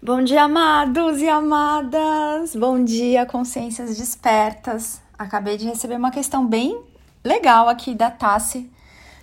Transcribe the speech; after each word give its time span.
Bom 0.00 0.22
dia, 0.22 0.44
amados 0.44 1.20
e 1.20 1.28
amadas! 1.28 2.54
Bom 2.54 2.84
dia, 2.84 3.26
consciências 3.26 3.98
despertas! 3.98 5.02
Acabei 5.18 5.56
de 5.56 5.66
receber 5.66 5.96
uma 5.96 6.12
questão 6.12 6.46
bem 6.46 6.80
legal 7.24 7.68
aqui 7.68 7.96
da 7.96 8.08
Tassi 8.08 8.70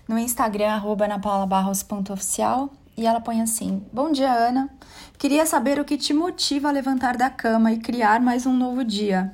no 0.05 0.19
Instagram, 0.19 0.67
arroba 0.67 1.07
napaulabarros.oficial, 1.07 2.69
e 2.97 3.07
ela 3.07 3.21
põe 3.21 3.39
assim: 3.39 3.81
Bom 3.93 4.11
dia, 4.11 4.29
Ana. 4.29 4.69
Queria 5.17 5.45
saber 5.45 5.79
o 5.79 5.85
que 5.85 5.97
te 5.97 6.13
motiva 6.13 6.67
a 6.67 6.73
levantar 6.73 7.15
da 7.15 7.29
cama 7.29 7.71
e 7.71 7.79
criar 7.79 8.19
mais 8.19 8.45
um 8.45 8.53
novo 8.53 8.83
dia. 8.83 9.33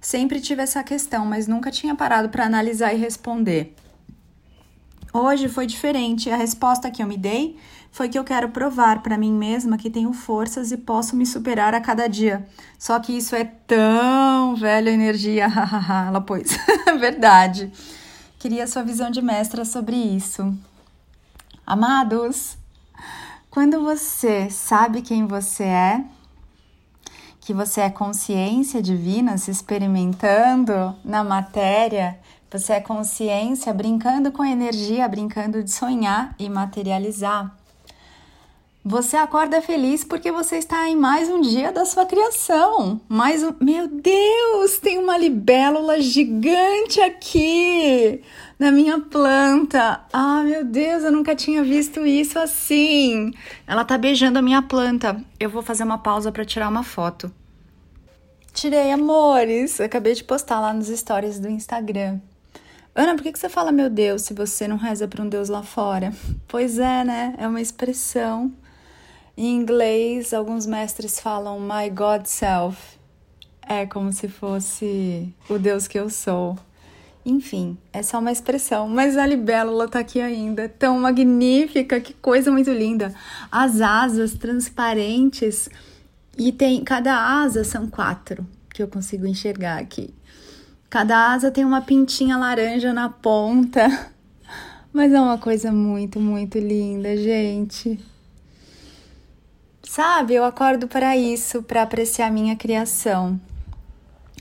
Sempre 0.00 0.40
tive 0.40 0.62
essa 0.62 0.84
questão, 0.84 1.26
mas 1.26 1.48
nunca 1.48 1.72
tinha 1.72 1.96
parado 1.96 2.28
para 2.28 2.46
analisar 2.46 2.94
e 2.94 2.96
responder. 2.96 3.74
Hoje 5.12 5.48
foi 5.48 5.66
diferente. 5.66 6.30
A 6.30 6.36
resposta 6.36 6.90
que 6.90 7.02
eu 7.02 7.06
me 7.06 7.16
dei 7.16 7.58
foi 7.90 8.08
que 8.08 8.18
eu 8.18 8.22
quero 8.22 8.50
provar 8.50 9.02
para 9.02 9.18
mim 9.18 9.32
mesma 9.32 9.76
que 9.76 9.90
tenho 9.90 10.12
forças 10.12 10.70
e 10.70 10.76
posso 10.76 11.16
me 11.16 11.26
superar 11.26 11.74
a 11.74 11.80
cada 11.80 12.06
dia. 12.06 12.46
Só 12.78 12.98
que 13.00 13.16
isso 13.16 13.34
é 13.34 13.44
tão 13.44 14.54
velha 14.54 14.90
energia. 14.90 15.48
Ela 16.06 16.20
pôs. 16.20 16.56
Verdade. 17.00 17.72
Queria 18.38 18.66
sua 18.66 18.82
visão 18.82 19.10
de 19.10 19.20
mestra 19.20 19.64
sobre 19.64 19.96
isso. 19.96 20.56
Amados, 21.66 22.56
quando 23.50 23.82
você 23.82 24.48
sabe 24.48 25.02
quem 25.02 25.26
você 25.26 25.64
é, 25.64 26.04
que 27.50 27.54
você 27.54 27.80
é 27.80 27.90
consciência 27.90 28.80
divina 28.80 29.36
se 29.36 29.50
experimentando 29.50 30.94
na 31.04 31.24
matéria, 31.24 32.16
você 32.48 32.74
é 32.74 32.80
consciência 32.80 33.74
brincando 33.74 34.30
com 34.30 34.40
a 34.40 34.48
energia, 34.48 35.08
brincando 35.08 35.60
de 35.60 35.72
sonhar 35.72 36.32
e 36.38 36.48
materializar. 36.48 37.52
Você 38.84 39.16
acorda 39.16 39.60
feliz 39.60 40.04
porque 40.04 40.30
você 40.30 40.58
está 40.58 40.88
em 40.88 40.94
mais 40.94 41.28
um 41.28 41.40
dia 41.40 41.72
da 41.72 41.84
sua 41.84 42.06
criação. 42.06 43.00
Mais 43.08 43.42
um. 43.42 43.52
Meu 43.60 43.88
Deus, 43.88 44.78
tem 44.80 44.96
uma 44.98 45.18
libélula 45.18 46.00
gigante 46.00 47.00
aqui 47.00 48.22
na 48.60 48.70
minha 48.70 49.00
planta. 49.00 50.02
Ah, 50.12 50.44
meu 50.44 50.64
Deus, 50.64 51.02
eu 51.02 51.10
nunca 51.10 51.34
tinha 51.34 51.64
visto 51.64 52.06
isso 52.06 52.38
assim. 52.38 53.32
Ela 53.66 53.84
tá 53.84 53.98
beijando 53.98 54.38
a 54.38 54.42
minha 54.42 54.62
planta. 54.62 55.20
Eu 55.40 55.50
vou 55.50 55.62
fazer 55.62 55.82
uma 55.82 55.98
pausa 55.98 56.30
para 56.30 56.44
tirar 56.44 56.68
uma 56.68 56.84
foto. 56.84 57.39
Tirei, 58.52 58.90
amores. 58.90 59.80
Acabei 59.80 60.14
de 60.14 60.24
postar 60.24 60.60
lá 60.60 60.72
nos 60.72 60.88
stories 60.88 61.38
do 61.38 61.48
Instagram. 61.48 62.20
Ana, 62.94 63.14
por 63.14 63.22
que, 63.22 63.36
você 63.36 63.48
fala 63.48 63.70
meu 63.70 63.88
Deus 63.88 64.22
se 64.22 64.34
você 64.34 64.66
não 64.66 64.76
reza 64.76 65.06
para 65.06 65.22
um 65.22 65.28
Deus 65.28 65.48
lá 65.48 65.62
fora? 65.62 66.12
Pois 66.48 66.78
é, 66.78 67.04
né? 67.04 67.34
É 67.38 67.46
uma 67.46 67.60
expressão 67.60 68.52
em 69.36 69.54
inglês, 69.54 70.34
alguns 70.34 70.66
mestres 70.66 71.20
falam 71.20 71.60
My 71.60 71.88
God 71.88 72.26
Self. 72.26 72.98
É 73.62 73.86
como 73.86 74.12
se 74.12 74.28
fosse 74.28 75.32
o 75.48 75.56
Deus 75.58 75.86
que 75.86 75.98
eu 75.98 76.10
sou. 76.10 76.58
Enfim, 77.24 77.78
é 77.92 78.02
só 78.02 78.18
uma 78.18 78.32
expressão, 78.32 78.88
mas 78.88 79.16
a 79.16 79.24
libélula 79.24 79.86
tá 79.86 80.00
aqui 80.00 80.20
ainda, 80.20 80.68
tão 80.68 80.98
magnífica, 80.98 82.00
que 82.00 82.12
coisa 82.14 82.50
muito 82.50 82.72
linda. 82.72 83.14
As 83.50 83.80
asas 83.80 84.34
transparentes 84.34 85.68
e 86.36 86.52
tem 86.52 86.82
cada 86.84 87.42
asa 87.42 87.64
são 87.64 87.86
quatro 87.88 88.46
que 88.72 88.82
eu 88.82 88.88
consigo 88.88 89.26
enxergar 89.26 89.78
aqui. 89.78 90.14
Cada 90.88 91.32
asa 91.32 91.50
tem 91.50 91.64
uma 91.64 91.82
pintinha 91.82 92.36
laranja 92.36 92.92
na 92.92 93.08
ponta. 93.08 94.10
Mas 94.92 95.12
é 95.12 95.20
uma 95.20 95.38
coisa 95.38 95.70
muito, 95.70 96.18
muito 96.18 96.58
linda, 96.58 97.16
gente. 97.16 98.00
Sabe, 99.84 100.34
eu 100.34 100.44
acordo 100.44 100.88
para 100.88 101.16
isso, 101.16 101.62
para 101.62 101.82
apreciar 101.82 102.30
minha 102.30 102.56
criação, 102.56 103.40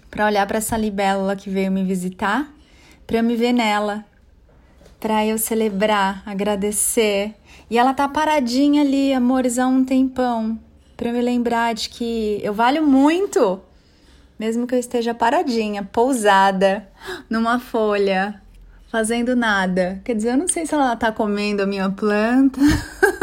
para 0.09 0.26
olhar 0.26 0.46
para 0.48 0.58
essa 0.58 0.78
libélula 0.78 1.36
que 1.36 1.50
veio 1.50 1.72
me 1.72 1.84
visitar, 1.84 2.52
para 3.06 3.22
me 3.22 3.36
ver 3.36 3.53
nela, 3.53 4.06
para 5.00 5.25
eu 5.25 5.38
celebrar, 5.38 6.24
agradecer. 6.25 7.36
E 7.69 7.78
ela 7.78 7.94
tá 7.94 8.08
paradinha 8.08 8.81
ali, 8.81 9.13
amores, 9.13 9.59
há 9.59 9.68
um 9.68 9.84
tempão, 9.84 10.59
para 11.00 11.14
me 11.14 11.22
lembrar 11.22 11.74
de 11.74 11.88
que 11.88 12.42
eu 12.44 12.54
valho 12.54 12.86
muito, 12.86 13.62
mesmo 14.38 14.68
que 14.68 14.76
eu 14.76 14.80
esteja 14.80 15.14
paradinha, 15.14 15.82
pousada 15.82 16.90
numa 17.30 17.58
folha, 17.58 18.42
fazendo 18.92 19.34
nada. 19.34 20.02
Quer 20.04 20.14
dizer, 20.14 20.32
eu 20.32 20.38
não 20.38 20.50
sei 20.50 20.66
se 20.66 20.74
ela 20.74 20.94
tá 20.98 21.10
comendo 21.10 21.64
a 21.64 21.66
minha 21.66 21.90
planta. 21.90 22.60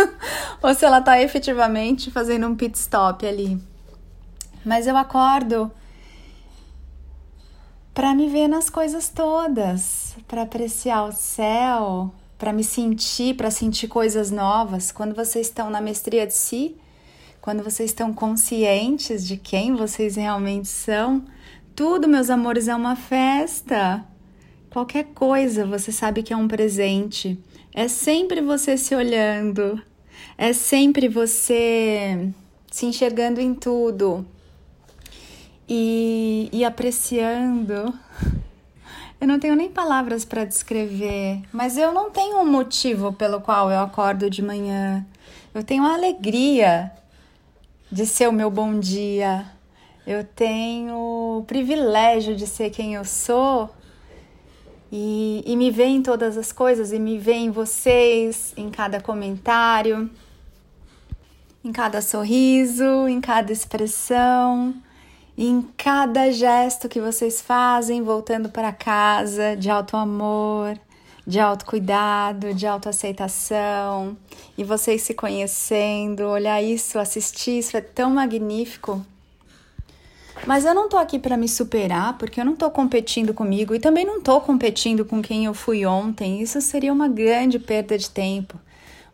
ou 0.62 0.74
se 0.74 0.86
ela 0.86 1.02
tá 1.02 1.20
efetivamente 1.20 2.10
fazendo 2.10 2.46
um 2.46 2.56
pit 2.56 2.78
stop 2.78 3.26
ali. 3.26 3.60
Mas 4.64 4.86
eu 4.86 4.96
acordo 4.96 5.70
para 7.92 8.14
me 8.14 8.26
ver 8.30 8.48
nas 8.48 8.70
coisas 8.70 9.10
todas, 9.10 10.16
para 10.26 10.42
apreciar 10.42 11.04
o 11.04 11.12
céu, 11.12 12.10
para 12.38 12.54
me 12.54 12.64
sentir, 12.64 13.36
para 13.36 13.50
sentir 13.50 13.86
coisas 13.86 14.30
novas. 14.30 14.90
Quando 14.90 15.14
vocês 15.14 15.48
estão 15.48 15.68
na 15.68 15.82
mestria 15.82 16.26
de 16.26 16.32
si, 16.32 16.80
quando 17.46 17.62
vocês 17.62 17.90
estão 17.90 18.12
conscientes 18.12 19.24
de 19.24 19.36
quem 19.36 19.72
vocês 19.72 20.16
realmente 20.16 20.66
são, 20.66 21.24
tudo, 21.76 22.08
meus 22.08 22.28
amores, 22.28 22.66
é 22.66 22.74
uma 22.74 22.96
festa. 22.96 24.04
Qualquer 24.68 25.04
coisa 25.14 25.64
você 25.64 25.92
sabe 25.92 26.24
que 26.24 26.32
é 26.32 26.36
um 26.36 26.48
presente. 26.48 27.38
É 27.72 27.86
sempre 27.86 28.40
você 28.40 28.76
se 28.76 28.96
olhando, 28.96 29.80
é 30.36 30.52
sempre 30.52 31.06
você 31.08 32.32
se 32.68 32.84
enxergando 32.84 33.40
em 33.40 33.54
tudo 33.54 34.26
e, 35.68 36.48
e 36.52 36.64
apreciando. 36.64 37.94
Eu 39.20 39.28
não 39.28 39.38
tenho 39.38 39.54
nem 39.54 39.70
palavras 39.70 40.24
para 40.24 40.44
descrever, 40.44 41.42
mas 41.52 41.78
eu 41.78 41.94
não 41.94 42.10
tenho 42.10 42.38
um 42.38 42.50
motivo 42.50 43.12
pelo 43.12 43.40
qual 43.40 43.70
eu 43.70 43.78
acordo 43.78 44.28
de 44.28 44.42
manhã. 44.42 45.06
Eu 45.54 45.62
tenho 45.62 45.84
a 45.84 45.94
alegria 45.94 46.90
de 47.90 48.06
ser 48.06 48.28
o 48.28 48.32
meu 48.32 48.50
bom 48.50 48.78
dia. 48.78 49.46
Eu 50.06 50.24
tenho 50.24 50.94
o 51.38 51.44
privilégio 51.46 52.36
de 52.36 52.46
ser 52.46 52.70
quem 52.70 52.94
eu 52.94 53.04
sou 53.04 53.70
e, 54.90 55.42
e 55.44 55.56
me 55.56 55.70
ver 55.70 55.86
em 55.86 56.02
todas 56.02 56.36
as 56.36 56.52
coisas 56.52 56.92
e 56.92 56.98
me 56.98 57.18
ver 57.18 57.34
em 57.34 57.50
vocês, 57.50 58.52
em 58.56 58.70
cada 58.70 59.00
comentário, 59.00 60.10
em 61.64 61.72
cada 61.72 62.00
sorriso, 62.00 63.08
em 63.08 63.20
cada 63.20 63.52
expressão, 63.52 64.74
em 65.36 65.60
cada 65.76 66.30
gesto 66.30 66.88
que 66.88 67.00
vocês 67.00 67.40
fazem 67.40 68.02
voltando 68.02 68.48
para 68.48 68.72
casa 68.72 69.56
de 69.56 69.68
alto 69.68 69.96
amor, 69.96 70.78
de 71.26 71.40
autocuidado, 71.40 72.54
de 72.54 72.66
autoaceitação, 72.66 74.16
e 74.56 74.62
vocês 74.62 75.02
se 75.02 75.12
conhecendo, 75.12 76.20
olhar 76.20 76.62
isso, 76.62 76.98
assistir 76.98 77.58
isso 77.58 77.76
é 77.76 77.80
tão 77.80 78.10
magnífico. 78.10 79.04
Mas 80.46 80.64
eu 80.64 80.74
não 80.74 80.88
tô 80.88 80.96
aqui 80.98 81.18
para 81.18 81.36
me 81.36 81.48
superar, 81.48 82.16
porque 82.18 82.40
eu 82.40 82.44
não 82.44 82.54
tô 82.54 82.70
competindo 82.70 83.32
comigo 83.32 83.74
e 83.74 83.80
também 83.80 84.04
não 84.04 84.20
tô 84.20 84.40
competindo 84.40 85.04
com 85.04 85.22
quem 85.22 85.46
eu 85.46 85.54
fui 85.54 85.86
ontem. 85.86 86.42
Isso 86.42 86.60
seria 86.60 86.92
uma 86.92 87.08
grande 87.08 87.58
perda 87.58 87.96
de 87.96 88.10
tempo. 88.10 88.58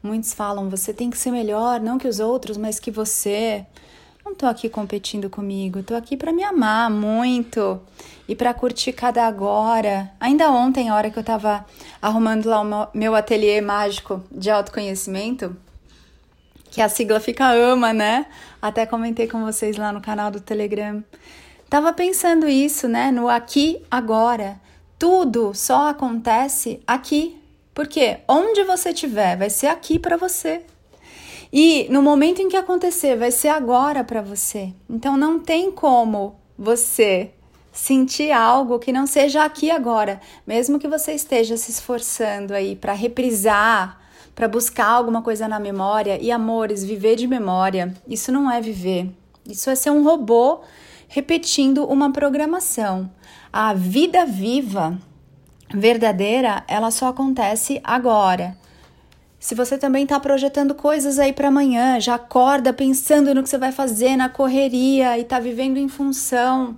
Muitos 0.03 0.35
falam, 0.35 0.69
você 0.69 0.93
tem 0.93 1.11
que 1.11 1.17
ser 1.17 1.31
melhor, 1.31 1.81
não 1.81 1.97
que 1.97 2.09
os 2.09 2.19
outros, 2.19 2.57
mas 2.57 2.81
que 2.81 2.91
você. 2.91 3.65
Não 4.25 4.35
tô 4.35 4.47
aqui 4.47 4.69
competindo 4.69 5.29
comigo, 5.29 5.83
tô 5.83 5.95
aqui 5.95 6.17
para 6.17 6.33
me 6.33 6.45
amar 6.45 6.89
muito 6.89 7.81
e 8.29 8.37
para 8.37 8.55
curtir 8.55 8.93
cada 8.93 9.27
agora. 9.27 10.13
Ainda 10.21 10.51
ontem, 10.51 10.89
a 10.89 10.95
hora 10.95 11.11
que 11.11 11.19
eu 11.19 11.25
tava 11.25 11.67
arrumando 12.01 12.47
lá 12.47 12.61
o 12.61 12.89
meu 12.97 13.15
ateliê 13.17 13.61
mágico 13.61 14.23
de 14.31 14.49
autoconhecimento, 14.49 15.57
que 16.71 16.81
a 16.81 16.89
sigla 16.89 17.21
fica 17.21 17.51
ama, 17.53 17.93
né? 17.93 18.27
Até 18.61 18.87
comentei 18.87 19.27
com 19.27 19.45
vocês 19.45 19.77
lá 19.77 19.93
no 19.93 20.01
canal 20.01 20.31
do 20.31 20.41
Telegram. 20.41 21.05
Tava 21.69 21.93
pensando 21.93 22.49
isso, 22.49 22.87
né? 22.87 23.11
No 23.11 23.29
aqui, 23.29 23.83
agora. 23.91 24.61
Tudo 24.99 25.53
só 25.53 25.89
acontece 25.89 26.81
aqui. 26.87 27.39
Porque 27.75 28.19
onde 28.29 28.63
você 28.65 28.91
estiver, 28.91 29.37
vai 29.37 29.51
ser 29.51 29.67
aqui 29.67 29.99
para 29.99 30.17
você. 30.17 30.65
E 31.53 31.87
no 31.91 32.01
momento 32.01 32.41
em 32.41 32.49
que 32.49 32.57
acontecer, 32.57 33.17
vai 33.17 33.31
ser 33.31 33.49
agora 33.49 34.03
para 34.03 34.23
você. 34.23 34.73
Então 34.89 35.17
não 35.17 35.39
tem 35.39 35.71
como 35.71 36.37
você 36.57 37.33
sentir 37.73 38.33
algo 38.33 38.79
que 38.79 38.93
não 38.93 39.07
seja 39.07 39.45
aqui 39.45 39.71
agora, 39.71 40.21
mesmo 40.47 40.79
que 40.79 40.89
você 40.89 41.13
esteja 41.13 41.57
se 41.57 41.71
esforçando 41.71 42.55
aí 42.55 42.77
para 42.77 42.93
reprisar 42.93 44.03
para 44.35 44.49
buscar 44.49 44.87
alguma 44.87 45.23
coisa 45.23 45.47
na 45.47 45.59
memória. 45.59 46.19
E 46.21 46.31
amores, 46.31 46.85
viver 46.85 47.17
de 47.17 47.27
memória, 47.27 47.95
isso 48.07 48.33
não 48.33 48.51
é 48.51 48.61
viver. 48.61 49.11
Isso 49.47 49.71
é 49.71 49.75
ser 49.75 49.91
um 49.91 50.05
robô 50.05 50.61
repetindo 51.09 51.85
uma 51.85 52.13
programação. 52.13 53.11
A 53.53 53.75
vida 53.75 54.25
viva, 54.25 54.99
verdadeira, 55.73 56.65
ela 56.67 56.91
só 56.91 57.09
acontece 57.09 57.81
agora. 57.85 58.57
Se 59.43 59.57
você 59.57 59.77
também 59.77 60.05
está 60.05 60.21
projetando 60.21 60.73
coisas 60.73 61.19
aí 61.19 61.33
para 61.33 61.49
amanhã, 61.49 61.99
já 61.99 62.15
acorda 62.15 62.73
pensando 62.73 63.35
no 63.35 63.43
que 63.43 63.49
você 63.49 63.59
vai 63.59 63.73
fazer 63.73 64.17
na 64.17 64.29
correria 64.29 65.19
e 65.19 65.23
está 65.23 65.41
vivendo 65.41 65.79
em 65.79 65.89
função 65.89 66.77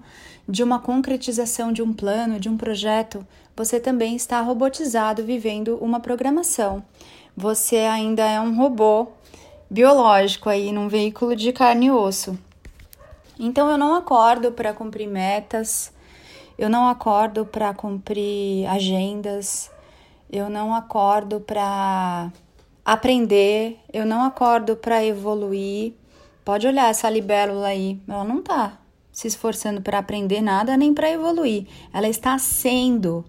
de 0.48 0.62
uma 0.62 0.78
concretização 0.78 1.74
de 1.74 1.82
um 1.82 1.92
plano, 1.92 2.40
de 2.40 2.48
um 2.48 2.56
projeto, 2.56 3.24
você 3.54 3.78
também 3.78 4.16
está 4.16 4.40
robotizado 4.40 5.22
vivendo 5.22 5.76
uma 5.76 6.00
programação. 6.00 6.82
Você 7.36 7.80
ainda 7.80 8.22
é 8.22 8.40
um 8.40 8.56
robô 8.56 9.08
biológico 9.68 10.48
aí 10.48 10.72
num 10.72 10.88
veículo 10.88 11.36
de 11.36 11.52
carne 11.52 11.88
e 11.88 11.90
osso. 11.90 12.34
Então 13.38 13.70
eu 13.70 13.76
não 13.76 13.94
acordo 13.94 14.50
para 14.50 14.72
cumprir 14.72 15.06
metas, 15.06 15.92
eu 16.56 16.70
não 16.70 16.88
acordo 16.88 17.44
para 17.44 17.74
cumprir 17.74 18.66
agendas, 18.68 19.70
eu 20.32 20.48
não 20.48 20.74
acordo 20.74 21.40
para 21.40 22.32
aprender, 22.84 23.78
eu 23.92 24.04
não 24.04 24.22
acordo 24.22 24.76
para 24.76 25.04
evoluir. 25.04 25.94
Pode 26.44 26.66
olhar 26.66 26.90
essa 26.90 27.08
libélula 27.08 27.68
aí, 27.68 27.98
ela 28.06 28.24
não 28.24 28.42
tá 28.42 28.78
se 29.14 29.28
esforçando 29.28 29.80
para 29.80 29.98
aprender 29.98 30.42
nada 30.42 30.76
nem 30.76 30.92
para 30.92 31.10
evoluir, 31.10 31.66
ela 31.92 32.08
está 32.08 32.36
sendo. 32.36 33.24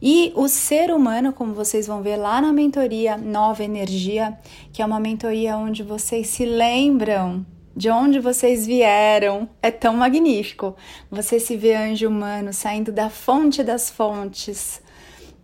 E 0.00 0.32
o 0.36 0.46
ser 0.46 0.90
humano, 0.90 1.32
como 1.32 1.52
vocês 1.52 1.86
vão 1.86 2.00
ver 2.02 2.16
lá 2.16 2.40
na 2.40 2.52
mentoria 2.52 3.16
Nova 3.16 3.64
Energia, 3.64 4.38
que 4.72 4.80
é 4.80 4.86
uma 4.86 5.00
mentoria 5.00 5.56
onde 5.56 5.82
vocês 5.82 6.28
se 6.28 6.44
lembram 6.44 7.44
de 7.74 7.90
onde 7.90 8.20
vocês 8.20 8.66
vieram, 8.66 9.48
é 9.60 9.70
tão 9.70 9.94
magnífico. 9.94 10.74
Você 11.10 11.38
se 11.38 11.56
vê 11.56 11.74
anjo 11.74 12.08
humano 12.08 12.52
saindo 12.52 12.90
da 12.92 13.10
fonte 13.10 13.62
das 13.62 13.90
fontes 13.90 14.80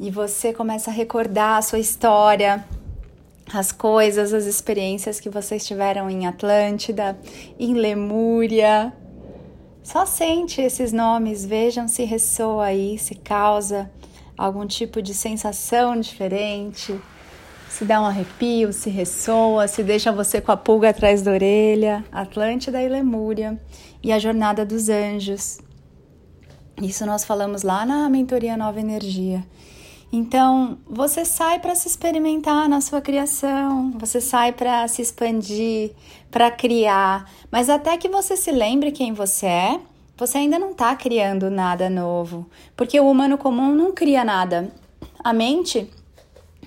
e 0.01 0.11
você 0.11 0.53
começa 0.53 0.91
a 0.91 0.95
recordar 0.95 1.59
a 1.59 1.63
sua 1.63 1.79
história, 1.79 2.65
as 3.53 3.71
coisas, 3.73 4.33
as 4.33 4.47
experiências 4.47 5.21
que 5.21 5.29
vocês 5.29 5.67
tiveram 5.67 6.09
em 6.09 6.27
Atlântida, 6.27 7.19
em 7.59 7.75
Lemúria. 7.75 8.93
Só 9.83 10.07
sente 10.07 10.61
esses 10.61 10.93
nomes, 10.93 11.45
vejam 11.45 11.87
se 11.89 12.05
ressoa 12.05 12.67
aí, 12.67 12.99
se 12.99 13.15
causa 13.15 13.91
algum 14.37 14.67
tipo 14.67 15.03
de 15.03 15.13
sensação 15.13 15.99
diferente, 16.01 16.99
se 17.69 17.85
dá 17.85 18.01
um 18.01 18.07
arrepio, 18.07 18.73
se 18.73 18.91
ressoa, 18.91 19.69
se 19.69 19.83
deixa 19.83 20.13
você 20.13 20.41
com 20.41 20.53
a 20.53 20.57
pulga 20.57 20.91
atrás 20.91 21.23
da 21.23 21.33
orelha. 21.33 22.05
Atlântida 22.13 22.83
e 22.83 22.89
Lemúria 22.89 23.61
e 24.03 24.13
a 24.13 24.19
Jornada 24.19 24.65
dos 24.65 24.89
Anjos. 24.89 25.59
Isso 26.81 27.05
nós 27.07 27.25
falamos 27.25 27.63
lá 27.63 27.85
na 27.85 28.09
mentoria 28.09 28.57
Nova 28.57 28.81
Energia. 28.81 29.45
Então, 30.15 30.77
você 30.87 31.25
sai 31.25 31.59
para 31.59 31.75
se 31.75 31.89
experimentar 31.89 32.69
na 32.69 32.83
sua 32.83 33.01
criação, 33.01 33.93
você 33.93 34.21
sai 34.21 34.53
para 34.53 34.87
se 34.87 35.01
expandir, 35.01 35.93
para 36.31 36.51
criar, 36.51 37.31
mas 37.51 37.71
até 37.71 37.97
que 37.97 38.11
você 38.11 38.37
se 38.37 38.53
lembre 38.53 38.93
quem 38.93 39.15
você 39.15 39.47
é, 39.47 39.81
você 40.15 40.37
ainda 40.37 40.59
não 40.59 40.73
está 40.73 40.95
criando 40.95 41.51
nada 41.51 41.89
novo, 41.89 42.47
porque 42.77 43.01
o 43.01 43.11
humano 43.11 43.39
comum 43.39 43.75
não 43.75 43.93
cria 43.93 44.23
nada. 44.23 44.71
A 45.25 45.33
mente 45.33 45.91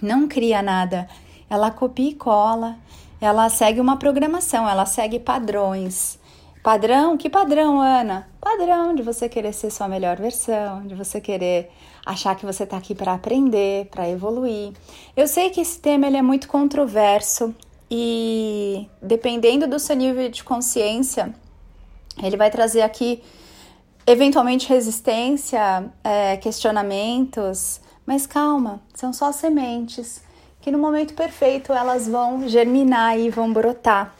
não 0.01 0.27
cria 0.27 0.63
nada, 0.63 1.07
ela 1.47 1.69
copia 1.69 2.09
e 2.09 2.15
cola, 2.15 2.75
ela 3.21 3.47
segue 3.49 3.79
uma 3.79 3.97
programação, 3.97 4.67
ela 4.67 4.87
segue 4.87 5.19
padrões. 5.19 6.17
Padrão? 6.65 7.15
Que 7.15 7.29
padrão, 7.29 7.79
Ana? 7.79 8.27
Padrão 8.41 8.95
de 8.95 9.03
você 9.03 9.29
querer 9.29 9.53
ser 9.53 9.69
sua 9.69 9.87
melhor 9.87 10.17
versão, 10.17 10.81
de 10.87 10.95
você 10.95 11.21
querer 11.21 11.69
achar 12.03 12.35
que 12.35 12.43
você 12.43 12.63
está 12.63 12.75
aqui 12.75 12.95
para 12.95 13.13
aprender, 13.13 13.85
para 13.91 14.09
evoluir. 14.09 14.73
Eu 15.15 15.27
sei 15.27 15.51
que 15.51 15.61
esse 15.61 15.79
tema 15.79 16.07
ele 16.07 16.17
é 16.17 16.23
muito 16.23 16.47
controverso 16.47 17.53
e 17.89 18.89
dependendo 18.99 19.67
do 19.67 19.77
seu 19.77 19.95
nível 19.95 20.27
de 20.27 20.43
consciência, 20.43 21.35
ele 22.17 22.35
vai 22.35 22.49
trazer 22.49 22.81
aqui 22.81 23.21
eventualmente 24.07 24.67
resistência, 24.67 25.93
é, 26.03 26.35
questionamentos, 26.37 27.79
mas 28.07 28.25
calma, 28.25 28.81
são 28.95 29.13
só 29.13 29.31
sementes 29.31 30.19
que 30.61 30.71
no 30.71 30.79
momento 30.79 31.13
perfeito 31.13 31.71
elas 31.71 32.07
vão 32.07 32.49
germinar 32.49 33.19
e 33.19 33.29
vão 33.29 33.53
brotar. 33.53 34.15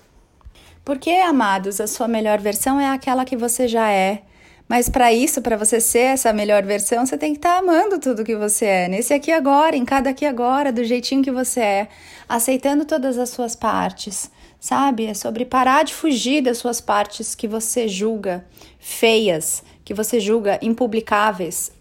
Porque, 0.86 1.10
amados, 1.10 1.82
a 1.82 1.88
sua 1.88 2.08
melhor 2.08 2.40
versão 2.40 2.80
é 2.80 2.88
aquela 2.88 3.26
que 3.26 3.36
você 3.36 3.68
já 3.68 3.92
é. 3.92 4.22
Mas 4.68 4.88
para 4.88 5.12
isso, 5.12 5.42
para 5.42 5.58
você 5.58 5.82
ser 5.82 6.14
essa 6.14 6.32
melhor 6.32 6.64
versão, 6.64 7.06
você 7.06 7.18
tem 7.18 7.34
que 7.34 7.40
estar 7.40 7.54
tá 7.54 7.60
amando 7.60 8.00
tudo 8.00 8.24
que 8.24 8.36
você 8.36 8.66
é, 8.66 8.88
nesse 8.88 9.14
aqui 9.14 9.32
agora, 9.32 9.76
em 9.76 9.84
cada 9.84 10.12
aqui 10.12 10.26
agora, 10.26 10.72
do 10.72 10.84
jeitinho 10.84 11.24
que 11.24 11.32
você 11.32 11.60
é, 11.60 11.88
aceitando 12.30 12.86
todas 12.86 13.18
as 13.18 13.30
suas 13.30 13.56
partes, 13.56 14.30
sabe? 14.60 15.06
É 15.06 15.14
sobre 15.14 15.46
parar 15.46 15.84
de 15.84 15.94
fugir 15.94 16.42
das 16.42 16.60
suas 16.60 16.82
partes 16.82 17.36
que 17.36 17.48
você 17.48 17.88
julga 17.88 18.46
feias, 18.80 19.64
que 19.84 19.94
você 19.94 20.20
julga 20.20 20.60
impublicáveis, 20.62 21.72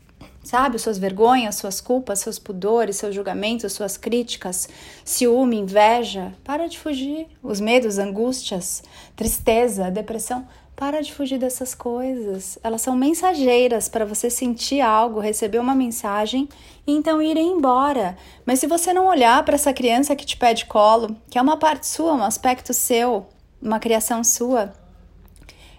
sabe? 0.44 0.78
Suas 0.78 0.98
vergonhas, 0.98 1.56
suas 1.56 1.80
culpas, 1.80 2.20
seus 2.20 2.38
pudores, 2.38 2.96
seus 2.96 3.14
julgamentos, 3.14 3.72
suas 3.72 3.96
críticas, 3.96 4.68
ciúme, 5.04 5.56
inveja. 5.56 6.32
Para 6.44 6.68
de 6.68 6.78
fugir. 6.78 7.26
Os 7.42 7.60
medos, 7.60 7.98
angústias, 7.98 8.82
tristeza, 9.16 9.90
depressão. 9.90 10.46
Para 10.76 11.00
de 11.00 11.12
fugir 11.12 11.38
dessas 11.38 11.74
coisas. 11.74 12.58
Elas 12.62 12.82
são 12.82 12.96
mensageiras 12.96 13.88
para 13.88 14.04
você 14.04 14.28
sentir 14.28 14.80
algo, 14.80 15.20
receber 15.20 15.58
uma 15.58 15.74
mensagem 15.74 16.48
e 16.86 16.92
então 16.92 17.22
ir 17.22 17.36
embora. 17.36 18.16
Mas 18.44 18.58
se 18.58 18.66
você 18.66 18.92
não 18.92 19.06
olhar 19.06 19.44
para 19.44 19.54
essa 19.54 19.72
criança 19.72 20.16
que 20.16 20.26
te 20.26 20.36
pede 20.36 20.66
colo, 20.66 21.16
que 21.30 21.38
é 21.38 21.42
uma 21.42 21.56
parte 21.56 21.86
sua, 21.86 22.12
um 22.14 22.24
aspecto 22.24 22.74
seu, 22.74 23.26
uma 23.62 23.78
criação 23.78 24.22
sua, 24.22 24.72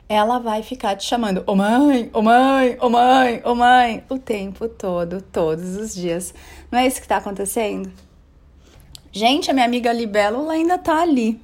ela 0.08 0.40
vai 0.40 0.62
ficar 0.62 0.96
te 0.96 1.04
chamando, 1.04 1.40
ô 1.40 1.54
oh 1.54 1.56
mãe, 1.56 2.10
ô 2.14 2.20
oh 2.20 2.22
mãe, 2.22 2.78
ô 2.80 2.86
oh 2.86 2.90
mãe, 2.90 3.42
ô 3.44 3.56
mãe, 3.56 4.04
o 4.08 4.20
tempo 4.20 4.70
todo, 4.70 5.22
todos 5.22 5.76
os 5.76 5.96
dias. 5.96 6.34
Não 6.72 6.80
é 6.80 6.86
isso 6.86 7.02
que 7.02 7.08
tá 7.08 7.18
acontecendo? 7.18 7.92
Gente, 9.12 9.50
a 9.50 9.54
minha 9.54 9.66
amiga 9.66 9.92
Libélula 9.92 10.54
ainda 10.54 10.78
tá 10.78 11.02
ali. 11.02 11.42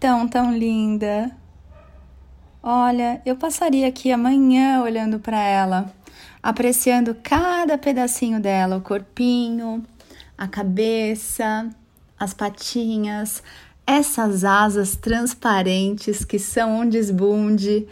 Tão, 0.00 0.28
tão 0.28 0.56
linda. 0.56 1.30
Olha, 2.62 3.20
eu 3.24 3.36
passaria 3.36 3.86
aqui 3.86 4.10
amanhã 4.10 4.82
olhando 4.82 5.18
para 5.18 5.40
ela, 5.40 5.92
apreciando 6.42 7.14
cada 7.22 7.76
pedacinho 7.76 8.40
dela, 8.40 8.76
o 8.76 8.80
corpinho, 8.80 9.84
a 10.36 10.48
cabeça, 10.48 11.68
as 12.18 12.32
patinhas, 12.32 13.42
essas 13.86 14.44
asas 14.44 14.96
transparentes 14.96 16.24
que 16.24 16.38
são 16.38 16.80
um 16.80 16.88
desbunde, 16.88 17.86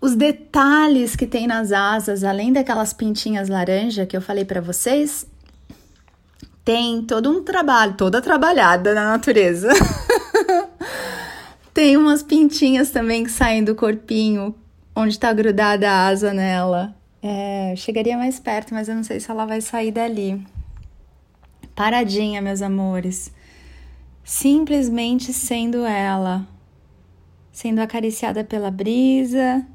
os 0.00 0.14
detalhes 0.14 1.16
que 1.16 1.26
tem 1.26 1.46
nas 1.46 1.72
asas, 1.72 2.22
além 2.22 2.52
daquelas 2.52 2.92
pintinhas 2.92 3.48
laranja 3.48 4.04
que 4.04 4.16
eu 4.16 4.20
falei 4.20 4.44
para 4.44 4.60
vocês, 4.60 5.26
tem 6.64 7.02
todo 7.02 7.30
um 7.30 7.42
trabalho, 7.42 7.94
toda 7.94 8.20
trabalhada 8.20 8.94
na 8.94 9.04
natureza. 9.04 9.70
tem 11.72 11.96
umas 11.96 12.22
pintinhas 12.22 12.90
também 12.90 13.24
que 13.24 13.30
saem 13.30 13.64
do 13.64 13.74
corpinho, 13.74 14.54
onde 14.94 15.14
está 15.14 15.32
grudada 15.32 15.90
a 15.90 16.08
asa 16.08 16.34
nela. 16.34 16.94
É, 17.22 17.74
chegaria 17.76 18.16
mais 18.16 18.38
perto, 18.38 18.74
mas 18.74 18.88
eu 18.88 18.94
não 18.94 19.04
sei 19.04 19.20
se 19.20 19.30
ela 19.30 19.46
vai 19.46 19.60
sair 19.60 19.92
dali. 19.92 20.42
Paradinha, 21.74 22.42
meus 22.42 22.60
amores 22.60 23.32
simplesmente 24.30 25.32
sendo 25.32 25.84
ela, 25.84 26.46
sendo 27.50 27.80
acariciada 27.80 28.44
pela 28.44 28.70
brisa, 28.70 29.66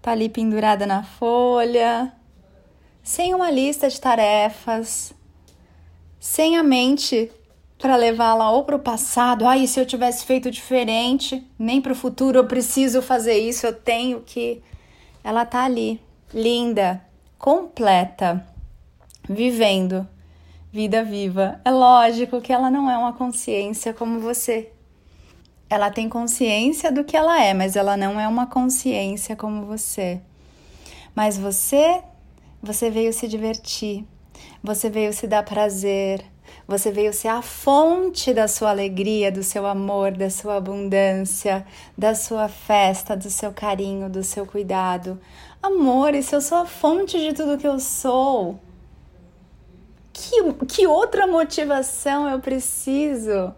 tá 0.00 0.12
ali 0.12 0.30
pendurada 0.30 0.86
na 0.86 1.02
folha, 1.02 2.10
sem 3.02 3.34
uma 3.34 3.50
lista 3.50 3.86
de 3.90 4.00
tarefas, 4.00 5.12
sem 6.18 6.56
a 6.56 6.62
mente 6.62 7.30
para 7.76 7.96
levá-la 7.96 8.50
ou 8.50 8.64
para 8.64 8.76
o 8.76 8.78
passado, 8.78 9.46
ai, 9.46 9.64
ah, 9.64 9.66
se 9.66 9.78
eu 9.78 9.84
tivesse 9.84 10.24
feito 10.24 10.50
diferente, 10.50 11.46
nem 11.58 11.78
para 11.78 11.92
o 11.92 11.96
futuro 11.96 12.38
eu 12.38 12.46
preciso 12.46 13.02
fazer 13.02 13.38
isso, 13.38 13.66
eu 13.66 13.74
tenho 13.74 14.22
que. 14.22 14.62
Ela 15.22 15.44
tá 15.44 15.64
ali, 15.64 16.00
linda, 16.32 17.04
completa, 17.38 18.42
vivendo 19.28 20.08
vida 20.76 21.02
viva. 21.02 21.58
É 21.64 21.70
lógico 21.70 22.38
que 22.38 22.52
ela 22.52 22.70
não 22.70 22.90
é 22.90 22.98
uma 22.98 23.14
consciência 23.14 23.94
como 23.94 24.20
você. 24.20 24.70
Ela 25.70 25.90
tem 25.90 26.06
consciência 26.06 26.92
do 26.92 27.02
que 27.02 27.16
ela 27.16 27.42
é, 27.42 27.54
mas 27.54 27.76
ela 27.76 27.96
não 27.96 28.20
é 28.20 28.28
uma 28.28 28.46
consciência 28.46 29.34
como 29.34 29.64
você. 29.64 30.20
Mas 31.14 31.38
você, 31.38 32.02
você 32.62 32.90
veio 32.90 33.10
se 33.10 33.26
divertir, 33.26 34.04
você 34.62 34.90
veio 34.90 35.14
se 35.14 35.26
dar 35.26 35.42
prazer, 35.44 36.22
você 36.68 36.92
veio 36.92 37.10
ser 37.14 37.28
a 37.28 37.40
fonte 37.40 38.34
da 38.34 38.46
sua 38.46 38.68
alegria, 38.68 39.32
do 39.32 39.42
seu 39.42 39.66
amor, 39.66 40.12
da 40.12 40.28
sua 40.28 40.56
abundância, 40.56 41.66
da 41.96 42.14
sua 42.14 42.48
festa, 42.48 43.16
do 43.16 43.30
seu 43.30 43.50
carinho, 43.50 44.10
do 44.10 44.22
seu 44.22 44.44
cuidado. 44.44 45.18
Amor, 45.62 46.14
isso 46.14 46.34
eu 46.34 46.42
sou 46.42 46.58
a 46.58 46.66
fonte 46.66 47.18
de 47.18 47.32
tudo 47.32 47.56
que 47.56 47.66
eu 47.66 47.80
sou 47.80 48.60
que, 50.16 50.64
que 50.66 50.86
outra 50.86 51.26
motivação 51.26 52.28
eu 52.28 52.40
preciso 52.40 53.54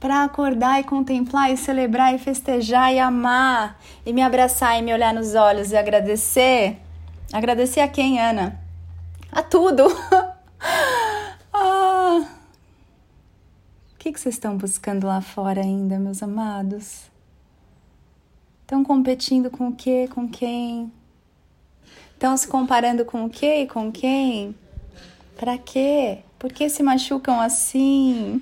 para 0.00 0.24
acordar 0.24 0.80
e 0.80 0.84
contemplar 0.84 1.50
e 1.52 1.56
celebrar 1.56 2.14
e 2.14 2.18
festejar 2.18 2.92
e 2.92 2.98
amar 2.98 3.80
e 4.04 4.12
me 4.12 4.20
abraçar 4.20 4.78
e 4.78 4.82
me 4.82 4.92
olhar 4.92 5.14
nos 5.14 5.34
olhos 5.34 5.70
e 5.70 5.76
agradecer? 5.76 6.78
Agradecer 7.32 7.80
a 7.80 7.88
quem, 7.88 8.20
Ana? 8.20 8.60
A 9.30 9.42
tudo! 9.42 9.84
ah. 11.52 12.26
O 13.92 13.98
que, 13.98 14.12
que 14.12 14.20
vocês 14.20 14.34
estão 14.34 14.58
buscando 14.58 15.06
lá 15.06 15.20
fora 15.20 15.62
ainda, 15.62 15.98
meus 15.98 16.22
amados? 16.22 17.10
Estão 18.60 18.84
competindo 18.84 19.50
com 19.50 19.68
o 19.68 19.74
quê? 19.74 20.08
Com 20.12 20.28
quem? 20.28 20.92
Estão 22.12 22.36
se 22.36 22.46
comparando 22.46 23.04
com 23.04 23.24
o 23.24 23.30
quê 23.30 23.62
e 23.62 23.66
com 23.66 23.90
quem? 23.90 24.54
Para 25.36 25.58
quê? 25.58 26.18
Por 26.38 26.52
que 26.52 26.68
se 26.68 26.82
machucam 26.82 27.40
assim? 27.40 28.40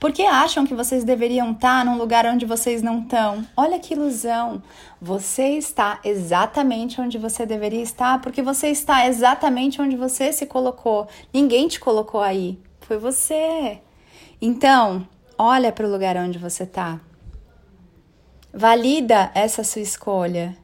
Por 0.00 0.12
que 0.12 0.22
acham 0.22 0.66
que 0.66 0.74
vocês 0.74 1.04
deveriam 1.04 1.52
estar 1.52 1.84
num 1.84 1.98
lugar 1.98 2.24
onde 2.24 2.46
vocês 2.46 2.80
não 2.80 3.00
estão? 3.00 3.46
Olha 3.54 3.78
que 3.78 3.92
ilusão! 3.92 4.62
Você 4.98 5.58
está 5.58 6.00
exatamente 6.02 7.00
onde 7.00 7.18
você 7.18 7.44
deveria 7.44 7.82
estar 7.82 8.20
porque 8.22 8.40
você 8.40 8.68
está 8.68 9.06
exatamente 9.06 9.80
onde 9.80 9.96
você 9.96 10.32
se 10.32 10.46
colocou. 10.46 11.06
Ninguém 11.34 11.68
te 11.68 11.78
colocou 11.78 12.22
aí, 12.22 12.58
foi 12.80 12.96
você. 12.96 13.78
Então, 14.40 15.06
olha 15.36 15.70
para 15.70 15.86
o 15.86 15.90
lugar 15.90 16.16
onde 16.16 16.38
você 16.38 16.62
está. 16.62 16.98
Valida 18.52 19.30
essa 19.34 19.62
sua 19.62 19.82
escolha. 19.82 20.56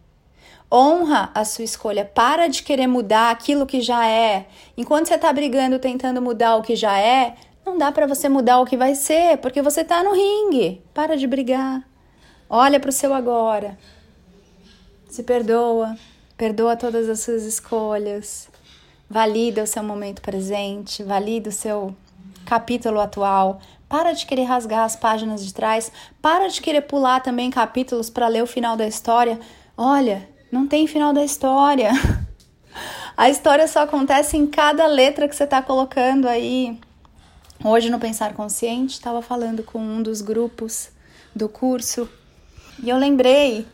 Honra 0.72 1.30
a 1.34 1.44
sua 1.44 1.64
escolha. 1.64 2.04
Para 2.04 2.48
de 2.48 2.62
querer 2.62 2.86
mudar 2.86 3.30
aquilo 3.30 3.66
que 3.66 3.80
já 3.80 4.06
é. 4.06 4.46
Enquanto 4.76 5.06
você 5.06 5.14
está 5.14 5.32
brigando, 5.32 5.78
tentando 5.78 6.20
mudar 6.20 6.56
o 6.56 6.62
que 6.62 6.74
já 6.74 6.98
é, 6.98 7.36
não 7.64 7.78
dá 7.78 7.90
para 7.92 8.06
você 8.06 8.28
mudar 8.28 8.60
o 8.60 8.64
que 8.64 8.76
vai 8.76 8.94
ser, 8.94 9.38
porque 9.38 9.62
você 9.62 9.82
está 9.82 10.02
no 10.02 10.12
ringue. 10.12 10.82
Para 10.92 11.16
de 11.16 11.26
brigar. 11.26 11.82
Olha 12.48 12.78
para 12.78 12.90
o 12.90 12.92
seu 12.92 13.14
agora. 13.14 13.78
Se 15.08 15.22
perdoa. 15.22 15.96
Perdoa 16.36 16.76
todas 16.76 17.08
as 17.08 17.20
suas 17.20 17.44
escolhas. 17.44 18.48
Valida 19.08 19.62
o 19.62 19.66
seu 19.66 19.82
momento 19.82 20.20
presente. 20.20 21.02
Valida 21.02 21.48
o 21.48 21.52
seu 21.52 21.94
capítulo 22.44 23.00
atual. 23.00 23.60
Para 23.88 24.12
de 24.12 24.26
querer 24.26 24.44
rasgar 24.44 24.84
as 24.84 24.96
páginas 24.96 25.44
de 25.44 25.54
trás. 25.54 25.92
Para 26.20 26.48
de 26.48 26.60
querer 26.60 26.82
pular 26.82 27.20
também 27.20 27.50
capítulos 27.50 28.10
para 28.10 28.28
ler 28.28 28.42
o 28.42 28.46
final 28.46 28.76
da 28.76 28.86
história. 28.86 29.38
Olha, 29.76 30.28
não 30.50 30.66
tem 30.66 30.86
final 30.86 31.12
da 31.12 31.24
história. 31.24 31.90
A 33.16 33.30
história 33.30 33.66
só 33.66 33.80
acontece 33.80 34.36
em 34.36 34.46
cada 34.46 34.86
letra 34.86 35.26
que 35.26 35.34
você 35.34 35.44
está 35.44 35.62
colocando 35.62 36.28
aí. 36.28 36.78
Hoje 37.64 37.88
no 37.88 37.98
Pensar 37.98 38.34
Consciente, 38.34 38.94
estava 38.94 39.22
falando 39.22 39.62
com 39.62 39.78
um 39.78 40.02
dos 40.02 40.20
grupos 40.20 40.90
do 41.34 41.48
curso 41.48 42.06
e 42.82 42.90
eu 42.90 42.98
lembrei 42.98 43.66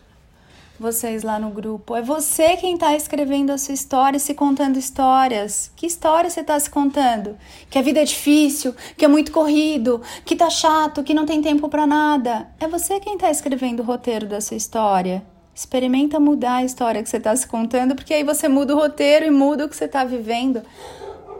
vocês 0.78 1.22
lá 1.22 1.38
no 1.38 1.50
grupo. 1.50 1.94
É 1.96 2.02
você 2.02 2.56
quem 2.56 2.74
está 2.74 2.94
escrevendo 2.94 3.50
a 3.50 3.58
sua 3.58 3.74
história, 3.74 4.18
se 4.18 4.34
contando 4.34 4.78
histórias. 4.78 5.70
Que 5.76 5.86
história 5.86 6.30
você 6.30 6.40
está 6.40 6.58
se 6.58 6.70
contando? 6.70 7.36
Que 7.70 7.78
a 7.78 7.82
vida 7.82 8.00
é 8.00 8.04
difícil, 8.04 8.74
que 8.96 9.04
é 9.04 9.08
muito 9.08 9.32
corrido, 9.32 10.00
que 10.24 10.36
tá 10.36 10.50
chato, 10.50 11.02
que 11.02 11.14
não 11.14 11.26
tem 11.26 11.40
tempo 11.40 11.68
para 11.68 11.86
nada. 11.86 12.48
É 12.60 12.66
você 12.66 13.00
quem 13.00 13.14
está 13.14 13.30
escrevendo 13.30 13.80
o 13.80 13.86
roteiro 13.86 14.26
da 14.26 14.40
sua 14.40 14.56
história. 14.56 15.24
Experimenta 15.54 16.18
mudar 16.18 16.56
a 16.56 16.64
história 16.64 17.02
que 17.02 17.08
você 17.08 17.18
está 17.18 17.36
se 17.36 17.46
contando, 17.46 17.94
porque 17.94 18.14
aí 18.14 18.24
você 18.24 18.48
muda 18.48 18.74
o 18.74 18.78
roteiro 18.78 19.26
e 19.26 19.30
muda 19.30 19.66
o 19.66 19.68
que 19.68 19.76
você 19.76 19.84
está 19.84 20.02
vivendo. 20.02 20.62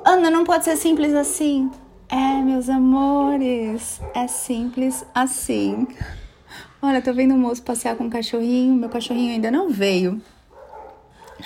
Ana, 0.04 0.30
não 0.30 0.44
pode 0.44 0.64
ser 0.64 0.76
simples 0.76 1.14
assim. 1.14 1.70
É, 2.10 2.42
meus 2.42 2.68
amores, 2.68 4.00
é 4.14 4.26
simples 4.26 5.02
assim. 5.14 5.86
Olha, 6.82 7.00
tô 7.00 7.14
vendo 7.14 7.32
um 7.32 7.38
moço 7.38 7.62
passear 7.62 7.96
com 7.96 8.04
um 8.04 8.10
cachorrinho. 8.10 8.74
Meu 8.74 8.90
cachorrinho 8.90 9.32
ainda 9.32 9.50
não 9.50 9.70
veio. 9.70 10.20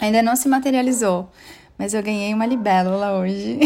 Ainda 0.01 0.23
não 0.23 0.35
se 0.35 0.49
materializou. 0.49 1.31
Mas 1.79 1.95
eu 1.95 2.03
ganhei 2.03 2.35
uma 2.35 2.47
libélula 2.47 3.13
hoje. 3.13 3.61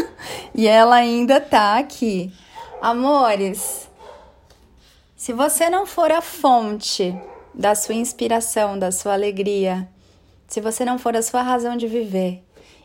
e 0.54 0.66
ela 0.66 0.96
ainda 0.96 1.38
tá 1.38 1.76
aqui. 1.76 2.32
Amores, 2.80 3.90
se 5.16 5.32
você 5.32 5.68
não 5.68 5.84
for 5.84 6.10
a 6.10 6.22
fonte 6.22 7.14
da 7.58 7.74
sua 7.74 7.96
inspiração, 7.96 8.78
da 8.78 8.92
sua 8.92 9.14
alegria, 9.14 9.88
se 10.46 10.60
você 10.60 10.84
não 10.84 10.96
for 10.96 11.16
a 11.16 11.22
sua 11.22 11.42
razão 11.42 11.76
de 11.76 11.88
viver, 11.88 12.40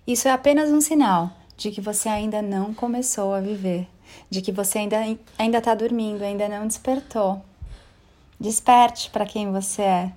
isso 0.07 0.27
é 0.27 0.31
apenas 0.31 0.71
um 0.71 0.81
sinal 0.81 1.29
de 1.55 1.69
que 1.69 1.79
você 1.79 2.09
ainda 2.09 2.41
não 2.41 2.73
começou 2.73 3.35
a 3.35 3.39
viver, 3.39 3.87
de 4.31 4.41
que 4.41 4.51
você 4.51 4.79
ainda 4.79 4.97
ainda 5.37 5.59
está 5.59 5.75
dormindo, 5.75 6.23
ainda 6.23 6.49
não 6.49 6.65
despertou. 6.65 7.39
Desperte 8.39 9.11
para 9.11 9.27
quem 9.27 9.51
você 9.51 9.83
é. 9.83 10.11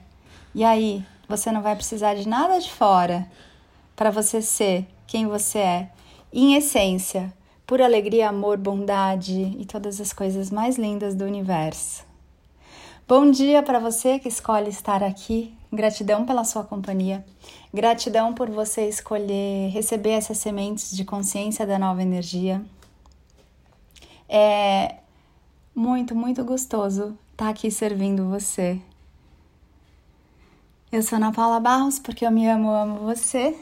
E 0.55 0.65
aí, 0.65 1.05
você 1.29 1.53
não 1.53 1.61
vai 1.61 1.77
precisar 1.77 2.15
de 2.15 2.27
nada 2.27 2.59
de 2.59 2.73
fora 2.73 3.31
para 3.95 4.11
você 4.11 4.41
ser 4.41 4.87
quem 5.07 5.27
você 5.27 5.59
é, 5.59 5.91
em 6.33 6.55
essência, 6.55 7.31
por 7.67 7.83
alegria, 7.83 8.31
amor, 8.31 8.57
bondade 8.57 9.55
e 9.59 9.67
todas 9.67 10.01
as 10.01 10.15
coisas 10.15 10.51
mais 10.51 10.79
lindas 10.79 11.15
do 11.15 11.27
universo. 11.27 12.06
Bom 13.09 13.31
dia 13.31 13.63
para 13.63 13.79
você 13.79 14.19
que 14.19 14.27
escolhe 14.27 14.69
estar 14.69 15.01
aqui. 15.01 15.55
Gratidão 15.73 16.27
pela 16.27 16.43
sua 16.43 16.65
companhia. 16.65 17.25
Gratidão 17.73 18.35
por 18.35 18.51
você 18.51 18.89
escolher 18.89 19.69
receber 19.69 20.11
essas 20.11 20.39
sementes 20.39 20.91
de 20.91 21.05
consciência 21.05 21.65
da 21.65 21.79
nova 21.79 22.03
energia. 22.03 22.61
É 24.29 24.97
muito, 25.73 26.17
muito 26.17 26.43
gostoso 26.43 27.17
estar 27.31 27.49
aqui 27.49 27.71
servindo 27.71 28.29
você. 28.29 28.81
Eu 30.91 31.01
sou 31.01 31.15
Ana 31.15 31.31
Paula 31.31 31.61
Barros 31.61 32.01
porque 32.01 32.27
eu 32.27 32.33
me 32.33 32.49
amo, 32.49 32.73
amo 32.73 32.99
você. 32.99 33.57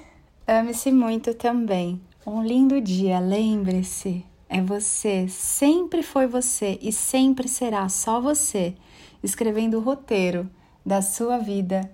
Ame-se 0.48 0.90
muito 0.90 1.34
também. 1.34 2.00
Um 2.26 2.42
lindo 2.42 2.80
dia, 2.80 3.20
lembre-se, 3.20 4.24
é 4.48 4.62
você, 4.62 5.28
sempre 5.28 6.02
foi 6.02 6.26
você 6.26 6.78
e 6.80 6.90
sempre 6.90 7.46
será 7.46 7.90
só 7.90 8.22
você 8.22 8.74
escrevendo 9.24 9.78
o 9.78 9.80
roteiro 9.80 10.48
da 10.84 11.00
sua 11.00 11.38
vida, 11.38 11.90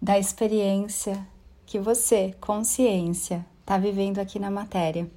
da 0.00 0.18
experiência 0.18 1.18
que 1.64 1.78
você, 1.78 2.34
consciência, 2.40 3.44
está 3.60 3.78
vivendo 3.78 4.18
aqui 4.18 4.38
na 4.38 4.50
matéria. 4.50 5.08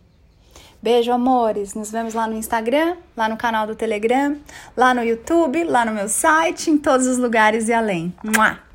Beijo, 0.82 1.12
amores. 1.12 1.74
Nos 1.74 1.92
vemos 1.92 2.14
lá 2.14 2.28
no 2.28 2.36
Instagram, 2.36 2.96
lá 3.16 3.28
no 3.28 3.36
canal 3.36 3.68
do 3.68 3.76
Telegram, 3.76 4.38
lá 4.76 4.94
no 4.94 5.04
YouTube, 5.04 5.64
lá 5.66 5.84
no 5.84 5.92
meu 5.92 6.08
site, 6.08 6.70
em 6.70 6.78
todos 6.78 7.06
os 7.08 7.18
lugares 7.18 7.68
e 7.68 7.74
além. 7.74 8.14
Mua! 8.24 8.67